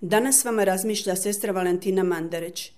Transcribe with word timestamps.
Danas 0.00 0.44
vama 0.44 0.64
razmišlja 0.64 1.16
sestra 1.16 1.52
Valentina 1.52 2.02
Mandareć. 2.02 2.72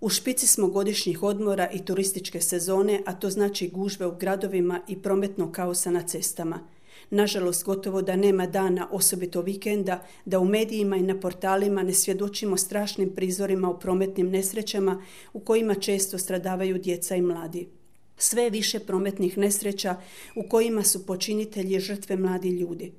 U 0.00 0.08
špici 0.08 0.46
smo 0.46 0.66
godišnjih 0.66 1.22
odmora 1.22 1.68
i 1.72 1.84
turističke 1.84 2.40
sezone, 2.40 3.02
a 3.06 3.12
to 3.12 3.30
znači 3.30 3.68
gužve 3.68 4.06
u 4.06 4.16
gradovima 4.16 4.80
i 4.88 5.02
prometnog 5.02 5.52
kaosa 5.52 5.90
na 5.90 6.02
cestama. 6.02 6.68
Nažalost, 7.10 7.64
gotovo 7.64 8.02
da 8.02 8.16
nema 8.16 8.46
dana, 8.46 8.88
osobito 8.90 9.42
vikenda, 9.42 10.06
da 10.24 10.38
u 10.38 10.44
medijima 10.44 10.96
i 10.96 11.02
na 11.02 11.20
portalima 11.20 11.82
ne 11.82 11.94
svjedočimo 11.94 12.56
strašnim 12.56 13.14
prizorima 13.14 13.70
o 13.70 13.78
prometnim 13.78 14.30
nesrećama 14.30 15.02
u 15.32 15.40
kojima 15.40 15.74
često 15.74 16.18
stradavaju 16.18 16.78
djeca 16.78 17.16
i 17.16 17.22
mladi. 17.22 17.68
Sve 18.16 18.50
više 18.50 18.80
prometnih 18.80 19.38
nesreća 19.38 19.96
u 20.36 20.48
kojima 20.48 20.82
su 20.82 21.06
počinitelji 21.06 21.80
žrtve 21.80 22.16
mladi 22.16 22.50
ljudi. 22.50 22.92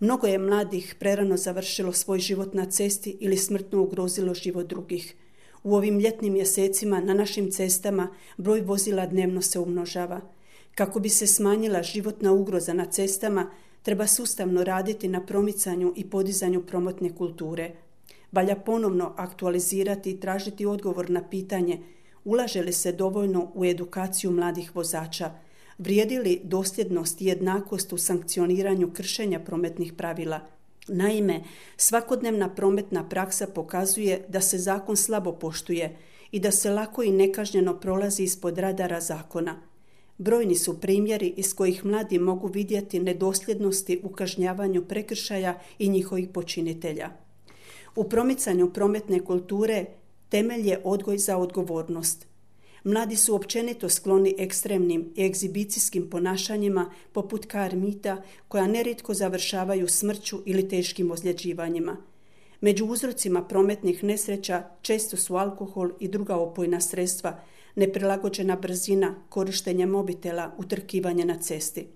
Mnogo 0.00 0.26
je 0.26 0.38
mladih 0.38 0.94
prerano 0.98 1.36
završilo 1.36 1.92
svoj 1.92 2.18
život 2.18 2.54
na 2.54 2.64
cesti 2.64 3.16
ili 3.20 3.36
smrtno 3.36 3.82
ugrozilo 3.82 4.34
život 4.34 4.66
drugih. 4.66 5.14
U 5.62 5.74
ovim 5.74 5.98
ljetnim 5.98 6.32
mjesecima 6.32 7.00
na 7.00 7.14
našim 7.14 7.50
cestama 7.50 8.08
broj 8.36 8.60
vozila 8.60 9.06
dnevno 9.06 9.42
se 9.42 9.58
umnožava. 9.58 10.20
Kako 10.74 11.00
bi 11.00 11.08
se 11.08 11.26
smanjila 11.26 11.82
životna 11.82 12.32
ugroza 12.32 12.72
na 12.72 12.84
cestama, 12.84 13.50
treba 13.82 14.06
sustavno 14.06 14.64
raditi 14.64 15.08
na 15.08 15.26
promicanju 15.26 15.92
i 15.96 16.10
podizanju 16.10 16.66
promotne 16.66 17.14
kulture. 17.14 17.70
Valja 18.32 18.56
ponovno 18.56 19.14
aktualizirati 19.16 20.10
i 20.10 20.20
tražiti 20.20 20.66
odgovor 20.66 21.10
na 21.10 21.28
pitanje 21.28 21.78
ulaže 22.24 22.62
li 22.62 22.72
se 22.72 22.92
dovoljno 22.92 23.50
u 23.54 23.64
edukaciju 23.64 24.30
mladih 24.30 24.76
vozača, 24.76 25.30
vrijedi 25.78 26.18
li 26.18 26.40
dosljednost 26.44 27.20
i 27.20 27.26
jednakost 27.26 27.92
u 27.92 27.98
sankcioniranju 27.98 28.92
kršenja 28.92 29.40
prometnih 29.40 29.92
pravila. 29.92 30.40
Naime, 30.88 31.42
svakodnevna 31.76 32.54
prometna 32.54 33.08
praksa 33.08 33.46
pokazuje 33.46 34.24
da 34.28 34.40
se 34.40 34.58
zakon 34.58 34.96
slabo 34.96 35.32
poštuje 35.32 35.96
i 36.32 36.40
da 36.40 36.50
se 36.50 36.70
lako 36.70 37.02
i 37.02 37.12
nekažnjeno 37.12 37.80
prolazi 37.80 38.22
ispod 38.22 38.58
radara 38.58 39.00
zakona. 39.00 39.62
Brojni 40.18 40.54
su 40.54 40.80
primjeri 40.80 41.34
iz 41.36 41.54
kojih 41.54 41.84
mladi 41.84 42.18
mogu 42.18 42.46
vidjeti 42.46 43.00
nedosljednosti 43.00 44.00
u 44.02 44.08
kažnjavanju 44.08 44.84
prekršaja 44.84 45.60
i 45.78 45.88
njihovih 45.88 46.28
počinitelja. 46.28 47.10
U 47.96 48.04
promicanju 48.04 48.72
prometne 48.72 49.20
kulture 49.20 49.84
temelj 50.28 50.68
je 50.68 50.80
odgoj 50.84 51.18
za 51.18 51.36
odgovornost. 51.36 52.26
Mladi 52.84 53.16
su 53.16 53.34
općenito 53.34 53.88
skloni 53.88 54.34
ekstremnim 54.38 55.12
i 55.16 55.24
egzibicijskim 55.24 56.10
ponašanjima 56.10 56.90
poput 57.12 57.46
karmita 57.46 58.22
koja 58.48 58.66
nerijetko 58.66 59.14
završavaju 59.14 59.88
smrću 59.88 60.38
ili 60.46 60.68
teškim 60.68 61.10
ozljeđivanjima. 61.10 61.96
Među 62.60 62.86
uzrocima 62.86 63.44
prometnih 63.44 64.04
nesreća 64.04 64.64
često 64.82 65.16
su 65.16 65.36
alkohol 65.36 65.90
i 66.00 66.08
druga 66.08 66.36
opojna 66.36 66.80
sredstva, 66.80 67.40
neprilagođena 67.76 68.56
brzina, 68.56 69.14
korištenje 69.28 69.86
mobitela, 69.86 70.54
utrkivanje 70.58 71.24
na 71.24 71.38
cesti. 71.38 71.86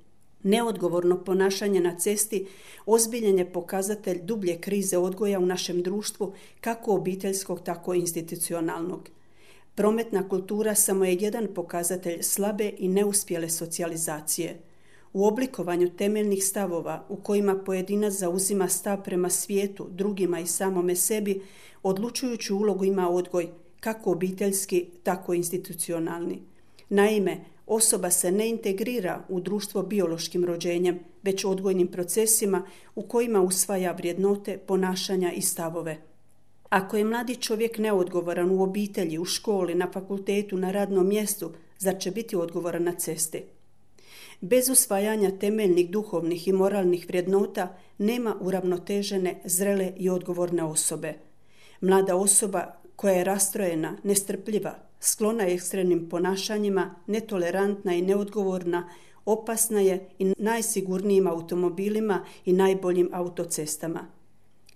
Neodgovorno 0.42 1.24
ponašanje 1.24 1.80
na 1.80 1.98
cesti 1.98 2.46
ozbiljen 2.86 3.38
je 3.38 3.52
pokazatelj 3.52 4.22
dublje 4.22 4.60
krize 4.60 4.98
odgoja 4.98 5.38
u 5.38 5.46
našem 5.46 5.82
društvu, 5.82 6.32
kako 6.60 6.94
obiteljskog, 6.94 7.62
tako 7.62 7.94
institucionalnog. 7.94 9.08
Prometna 9.74 10.28
kultura 10.28 10.74
samo 10.74 11.04
je 11.04 11.16
jedan 11.20 11.48
pokazatelj 11.54 12.22
slabe 12.22 12.72
i 12.78 12.88
neuspjele 12.88 13.50
socijalizacije. 13.50 14.60
U 15.12 15.26
oblikovanju 15.26 15.90
temeljnih 15.96 16.44
stavova 16.44 17.06
u 17.08 17.16
kojima 17.16 17.54
pojedinac 17.54 18.12
zauzima 18.12 18.68
stav 18.68 19.02
prema 19.04 19.30
svijetu, 19.30 19.86
drugima 19.90 20.40
i 20.40 20.46
samome 20.46 20.96
sebi, 20.96 21.42
odlučujuću 21.82 22.56
ulogu 22.56 22.84
ima 22.84 23.10
odgoj, 23.10 23.48
kako 23.80 24.12
obiteljski, 24.12 24.86
tako 25.02 25.34
i 25.34 25.36
institucionalni. 25.36 26.42
Naime, 26.88 27.44
osoba 27.66 28.10
se 28.10 28.32
ne 28.32 28.48
integrira 28.48 29.24
u 29.28 29.40
društvo 29.40 29.82
biološkim 29.82 30.44
rođenjem, 30.44 30.98
već 31.22 31.44
odgojnim 31.44 31.88
procesima 31.88 32.66
u 32.94 33.02
kojima 33.02 33.40
usvaja 33.40 33.92
vrijednote, 33.92 34.58
ponašanja 34.58 35.32
i 35.32 35.40
stavove. 35.42 36.11
Ako 36.72 36.96
je 36.96 37.04
mladi 37.04 37.36
čovjek 37.36 37.78
neodgovoran 37.78 38.50
u 38.50 38.62
obitelji, 38.62 39.18
u 39.18 39.24
školi, 39.24 39.74
na 39.74 39.90
fakultetu, 39.92 40.56
na 40.56 40.70
radnom 40.70 41.08
mjestu, 41.08 41.50
zar 41.78 41.98
će 41.98 42.10
biti 42.10 42.36
odgovoran 42.36 42.82
na 42.82 42.92
cesti? 42.92 43.42
Bez 44.40 44.68
usvajanja 44.68 45.30
temeljnih 45.38 45.90
duhovnih 45.90 46.48
i 46.48 46.52
moralnih 46.52 47.06
vrijednota 47.08 47.76
nema 47.98 48.36
uravnotežene, 48.40 49.40
zrele 49.44 49.92
i 49.96 50.10
odgovorne 50.10 50.64
osobe. 50.64 51.14
Mlada 51.80 52.16
osoba 52.16 52.74
koja 52.96 53.14
je 53.14 53.24
rastrojena, 53.24 53.96
nestrpljiva, 54.02 54.74
sklona 55.00 55.46
ekstremnim 55.46 56.08
ponašanjima, 56.08 56.94
netolerantna 57.06 57.94
i 57.94 58.02
neodgovorna, 58.02 58.88
opasna 59.24 59.80
je 59.80 60.08
i 60.18 60.34
najsigurnijim 60.38 61.26
automobilima 61.26 62.24
i 62.44 62.52
najboljim 62.52 63.10
autocestama. 63.12 64.21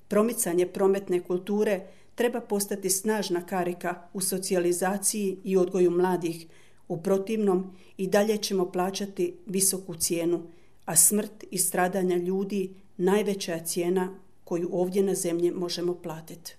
Promicanje 0.08 0.66
prometne 0.66 1.20
kulture 1.20 1.86
treba 2.14 2.40
postati 2.40 2.90
snažna 2.90 3.46
karika 3.46 4.08
u 4.12 4.20
socijalizaciji 4.20 5.38
i 5.44 5.56
odgoju 5.56 5.90
mladih. 5.90 6.46
U 6.88 7.02
protivnom 7.02 7.76
i 7.96 8.06
dalje 8.06 8.36
ćemo 8.38 8.72
plaćati 8.72 9.36
visoku 9.46 9.94
cijenu, 9.94 10.42
a 10.84 10.96
smrt 10.96 11.44
i 11.50 11.58
stradanja 11.58 12.16
ljudi 12.16 12.74
najveća 12.96 13.52
je 13.52 13.66
cijena 13.66 14.18
koju 14.44 14.68
ovdje 14.72 15.02
na 15.02 15.14
zemlji 15.14 15.50
možemo 15.50 15.94
platiti. 15.94 16.56